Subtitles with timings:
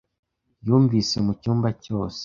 [0.65, 2.19] Yumvise mu cyumba cyose.